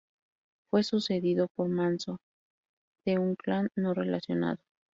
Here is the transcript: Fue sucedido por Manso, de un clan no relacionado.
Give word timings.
Fue 0.71 0.81
sucedido 0.83 1.47
por 1.55 1.69
Manso, 1.69 2.17
de 3.05 3.19
un 3.19 3.35
clan 3.35 3.69
no 3.75 3.93
relacionado. 3.93 4.57